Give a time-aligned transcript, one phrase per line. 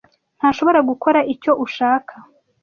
[0.39, 2.13] ntashobora gukora icyo ushaka